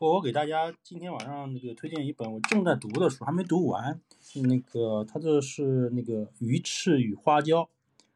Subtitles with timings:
[0.00, 4.00] 我我给大家今天晚上那个推荐一本我正在读的书，还没读完。
[4.46, 7.62] 那个他这是那个《鱼翅与花椒》，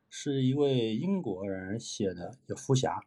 [0.09, 3.03] 是一位英国人写的，叫福霞。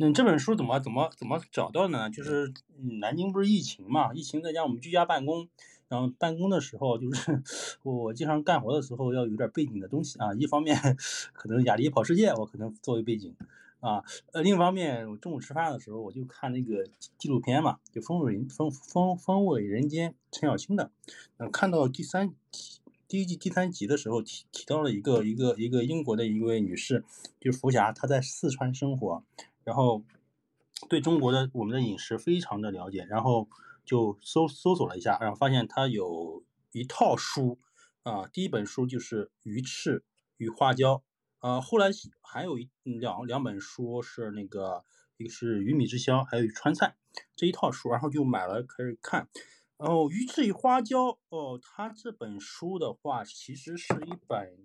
[0.00, 2.10] 那这本书怎么怎么怎么找到呢？
[2.10, 2.52] 就是
[3.00, 5.48] 南京不是疫情嘛，疫情在家我们居家办公，
[5.86, 7.40] 然后办公的时候就是
[7.84, 10.34] 我我经常干活的时候要有点背景的东西啊。
[10.34, 10.76] 一方面
[11.32, 13.36] 可能雅迪跑世界，我可能作为背景。
[13.80, 14.02] 啊，
[14.32, 16.84] 呃，另一方面，我中午吃饭的时候，我就看那个
[17.16, 20.90] 纪录片嘛，就《风尾风风风味人间》陈小青的，
[21.36, 27.04] 嗯，看到第三集第一季第三集的时候，提提到了一个一个一个英国的一位女士，
[27.38, 29.22] 就是福霞，她在四川生活，
[29.62, 30.02] 然后
[30.88, 33.48] 对中国的我们的饮食非常的了解，然后
[33.84, 37.58] 就搜搜索了一下，然后发现她有一套书，
[38.02, 40.02] 啊，第一本书就是《鱼翅
[40.36, 40.96] 与花椒》。
[41.40, 41.86] 呃，后来
[42.20, 44.84] 还有一两两本书是那个，
[45.18, 46.96] 一个是《鱼米之乡》，还有《川菜》
[47.36, 49.28] 这一套书，然后就买了开始看。
[49.76, 54.58] 然后《鱼翅与花椒》哦，它这本书的话，其实是一本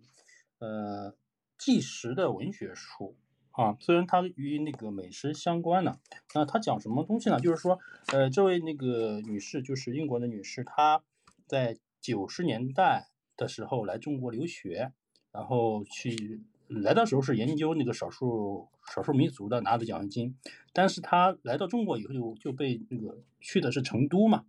[0.58, 1.16] 呃
[1.60, 3.16] 纪实的文学书
[3.52, 3.78] 啊。
[3.80, 6.00] 虽然它与那个美食相关的，
[6.34, 7.40] 那它讲什么东西呢？
[7.40, 7.78] 就是说，
[8.08, 11.04] 呃，这位那个女士，就是英国的女士，她
[11.46, 14.92] 在九十年代的时候来中国留学，
[15.32, 16.42] 然后去。
[16.82, 20.38] 来的时候是研究那个少数少数民族的，拿的奖学金。
[20.74, 24.46] 但是他来到中国以后就就被那个去的是成都嘛，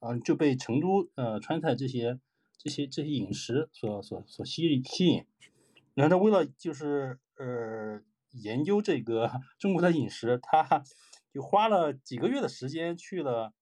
[0.00, 2.18] 嗯，就被成都呃川菜这些
[2.56, 5.24] 这些这些饮食所所所吸吸引。
[5.94, 8.00] 然后他为了就是呃
[8.32, 10.82] 研究这个 中国的饮食，他
[11.32, 13.52] 就花了几个月的时间去了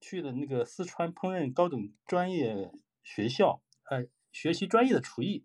[0.00, 2.70] 去了那个四川烹饪高等专业
[3.02, 5.44] 学校，呃，学习专业的厨艺。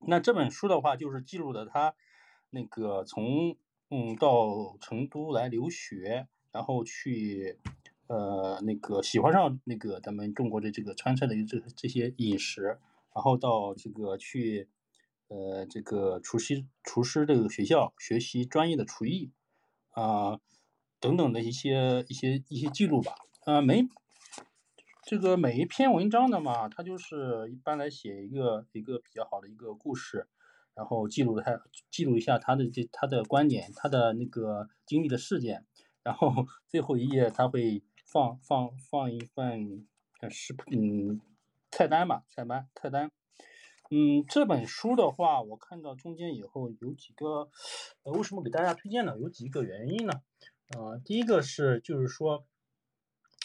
[0.00, 1.94] 那这本书的话，就是记录的他
[2.50, 3.56] 那个从
[3.90, 7.58] 嗯到成都来留学，然后去
[8.06, 12.78] 呃那个喜欢上那个咱们中国的这个川菜的这这些饮食，
[13.14, 14.68] 然后到这个去
[15.28, 19.32] 呃这个厨师厨师这个学校学习专业的厨艺
[19.90, 20.38] 啊
[21.00, 23.14] 等等的一些一些一些记录吧，
[23.44, 23.88] 啊没。
[25.06, 30.26] 这个每一篇文章的嘛，它就是一般来写一个一个比较好的一个故事，
[30.74, 31.62] 然后记录他
[31.92, 35.64] 记录一下他的这他的观点，他的那个经历的事件，
[36.02, 36.34] 然后
[36.66, 39.86] 最后一页他会放放放一份
[40.28, 41.20] 食嗯
[41.70, 43.12] 菜单吧，菜单菜单。
[43.90, 47.48] 嗯，这本书的话，我看到中间以后有几个，
[48.02, 49.16] 呃，为什么给大家推荐呢？
[49.20, 50.14] 有几个原因呢？
[50.76, 52.44] 呃，第一个是就是说。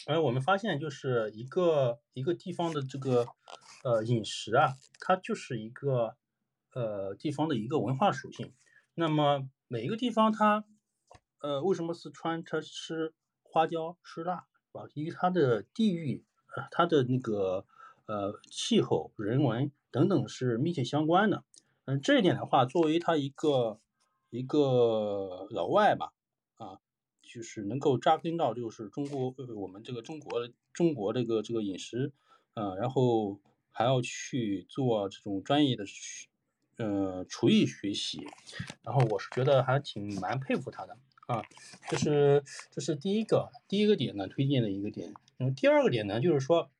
[0.06, 3.26] 而我们发现，就是一个一个地方的这个
[3.84, 6.16] 呃饮食啊，它就是一个
[6.74, 8.52] 呃地方的一个文化属性。
[8.94, 10.64] 那么每一个地方它
[11.40, 14.84] 呃为什么四川它吃花椒吃辣，是吧？
[14.94, 16.24] 因为它的地域、
[16.70, 17.64] 它的那个
[18.06, 21.44] 呃气候、人文等等是密切相关的。
[21.84, 23.80] 嗯，这一点的话，作为他一个
[24.30, 26.12] 一个老外吧，
[27.32, 32.12] 就是能够扎根到就是中国呃我们这个中国中国这个这个饮食，
[32.52, 35.84] 呃，然后还要去做这种专业的
[36.76, 38.20] 呃厨艺学习，
[38.82, 41.42] 然后我是觉得还挺蛮佩服他的啊，
[41.88, 46.70] 这是这是第一个第一个点呢推荐的一个点，嗯，第二个点呢就是说，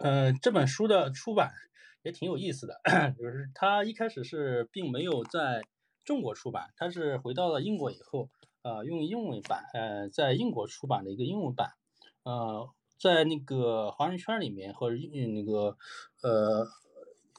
[0.00, 1.54] 呃这本书的出版
[2.02, 2.82] 也挺有意思的，
[3.18, 5.62] 就是他一开始是并没有在
[6.04, 8.28] 中国出版，他是回到了英国以后。
[8.62, 11.72] 呃，用英文版，呃，在英国出版的一个英文版，
[12.22, 15.76] 呃，在那个华人圈里面和那个
[16.22, 16.68] 呃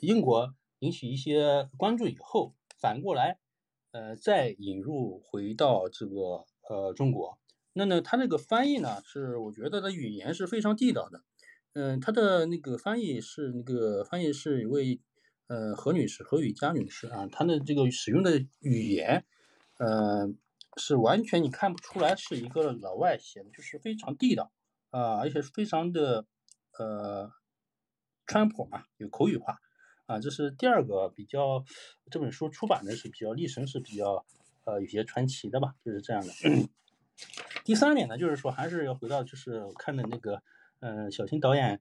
[0.01, 3.39] 英国引起一些关注以后，反过来，
[3.91, 7.39] 呃，再引入回到这个呃中国。
[7.71, 11.23] 那呢，他那个翻译呢，是我觉得的语言是非常地道的。
[11.71, 14.99] 嗯，他的那个翻译是那个翻译是一位
[15.47, 19.23] 呃何女士，何雨佳女士啊，她的这个使用的语言，
[19.77, 20.33] 呃。
[20.77, 24.51] 是完全你看不出来是一个老外写的，就是非常地道
[24.89, 26.25] 啊，而且非常的
[26.79, 27.31] 呃
[28.25, 29.59] 川普嘛，有口语化
[30.07, 31.63] 啊，这是第二个比较
[32.09, 34.25] 这本书出版的是比较历程是比较
[34.65, 36.33] 呃有些传奇的吧，就是这样的。
[37.63, 40.41] 第三点呢，就是说还是要回到就是看的那个
[40.79, 41.79] 呃小新导演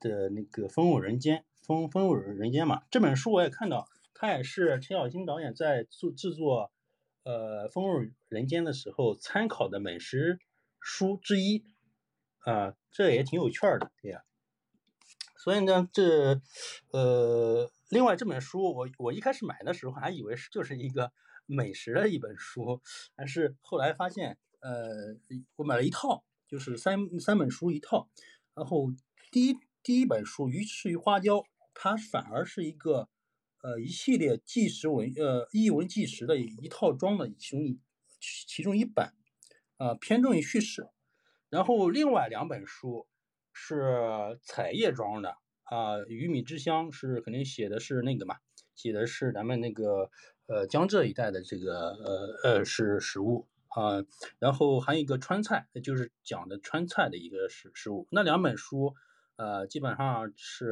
[0.00, 6.70] 的那个《风舞人间》《风风舞人间》嘛，这本书我也看到，他也是陈小新导演在做制作。
[7.24, 10.38] 呃，风味人间的时候参考的美食
[10.78, 11.64] 书之一，
[12.40, 14.22] 啊，这也挺有趣的，对呀。
[15.36, 16.40] 所以呢，这
[16.90, 21.12] 呃，另外这本书，我我一开始买的时候还以为是就是一个
[21.46, 22.80] 美食的一本书，
[23.14, 25.16] 但是后来发现，呃，
[25.56, 28.08] 我买了一套，就是三三本书一套。
[28.54, 28.92] 然后
[29.30, 31.36] 第一第一本书《鱼翅与花椒》，
[31.74, 33.08] 它反而是一个
[33.64, 37.80] 呃一系列纪实文呃译文纪实的一套装的其中一
[38.20, 39.12] 其中一本，
[39.78, 40.86] 呃偏重于叙事。
[41.48, 43.08] 然后另外两本书
[43.52, 48.36] 是彩页装的啊，《鱼米之乡》是肯定写的是那个嘛，
[48.74, 50.10] 写的是咱们那个
[50.46, 53.48] 呃江浙一带的这个呃呃是食物。
[53.74, 54.04] 啊，
[54.38, 58.06] 然后还有一个川菜，就是讲的川菜的一个食食物。
[58.12, 58.94] 那两本书，
[59.34, 60.70] 呃，基本上是，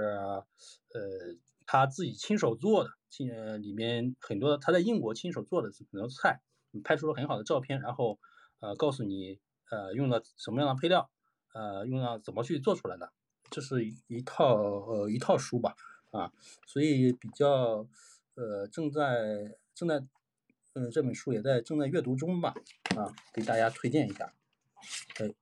[0.95, 1.37] 呃，
[1.67, 3.29] 他自己亲手做的，亲
[3.63, 6.41] 里面很多他在英国亲手做的很多菜，
[6.85, 8.19] 拍出了很好的照片，然后，
[8.61, 11.11] 呃，告诉你，呃，用了什么样的配料，
[11.55, 13.13] 呃，用了怎么去做出来的，
[13.51, 15.75] 这是一一套呃一套书吧，
[16.11, 16.33] 啊，
[16.67, 17.87] 所以比较，
[18.35, 20.07] 呃，正在正在。
[20.75, 22.55] 嗯，这本书也在正在阅读中吧，
[22.97, 24.33] 啊，给大家推荐一下。
[25.15, 25.37] 对，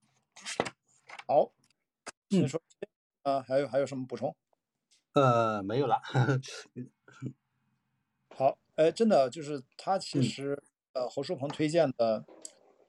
[1.28, 1.52] 好，
[2.30, 2.60] 你说，
[3.22, 4.34] 啊，还有还有什么补充？
[5.12, 6.00] 呃，没有了。
[8.34, 10.62] 好，哎，真的就是他其实，
[10.92, 12.24] 呃，侯书鹏推荐的，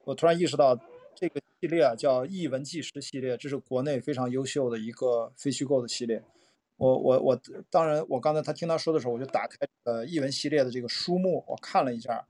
[0.06, 0.78] 我突然意识到
[1.16, 6.24] 这个系列啊，叫译文纪实系列，这是国内非常优秀的一个非虚构的系列。
[6.78, 12.26] 我我我，当然，我刚才他听他说的时候，我就打开呃译文系列的这个书目，我看了一下，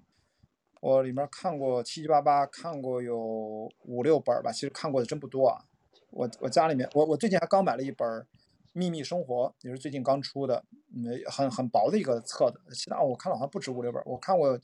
[0.81, 5.63] 我里面看过七七八八，看过有五六本吧，其实看过的真不多啊。
[6.09, 8.07] 我我家里面，我我最近还刚买了一本
[8.73, 10.63] 《秘密生活》，也是最近刚出的，
[10.94, 12.59] 嗯，很很薄的一个册子。
[12.73, 14.59] 其他我看了好像不止五六本，我看过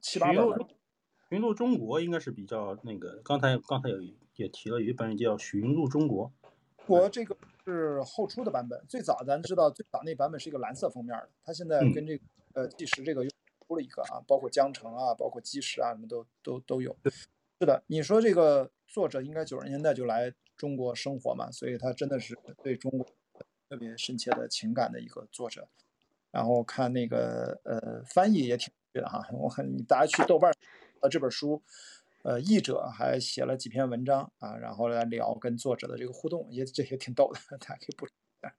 [0.00, 0.36] 七八本。
[1.28, 3.96] 寻路中国应该是比较那个，刚才刚才有
[4.36, 6.26] 也提了，有一本叫《寻路中国》。
[6.86, 7.36] 我这个。
[7.66, 13.30] 是后出的版本，最早咱知道最早那版本是一个蓝色封面的，它现在跟这个呃纪实这个又
[13.68, 16.96] 出了一个啊，包括江城啊，包括基石啊，什么都都都有。
[17.60, 23.06] 是的，你说这个作者应该九十年代就来中国生活嘛，所以他真的是对中国
[23.70, 25.68] 特别深切的情感的一个作者。
[26.30, 30.52] 然后看那个呃翻译也挺对的哈，我看你大家去豆瓣
[31.00, 31.62] 呃这本书。
[32.22, 38.54] 呃，译者还写了几篇文章啊，然后来聊跟作者的这个互动，也这些挺逗的，大家可以补充一下。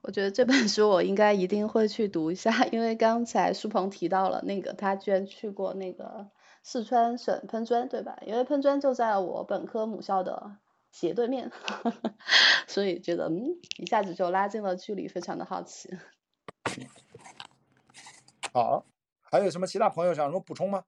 [0.00, 6.30] 我觉得这本书我应该一定会去读一下，因为刚才舒鹏提到了那个他居然去过那个
[6.62, 8.18] 四川省喷砖，对吧？
[8.26, 10.56] 因为喷砖就在我本科母校的
[10.92, 11.50] 斜对面，
[12.68, 15.90] 所以觉得嗯，一下子就拉近了距离，非常的好奇。
[18.52, 18.86] 好，
[19.22, 20.84] 还有什么其他朋友想什么补充吗？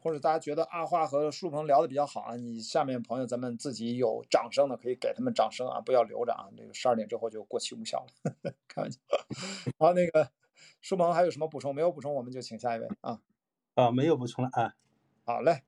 [0.00, 8.34] 或者大家觉得阿花和舒鹏聊的比较好啊，你下面朋友咱们自己有掌声的可以给他们掌声啊，不要留着啊，那个十二点之后就过期无效了，
[8.68, 8.98] 开玩笑。
[9.78, 10.30] 好，那个
[10.82, 11.74] 舒鹏还有什么补充？
[11.74, 13.22] 没有补充我们就请下一位啊。
[13.76, 14.74] 啊，没有补充了啊。
[15.24, 15.62] 好嘞，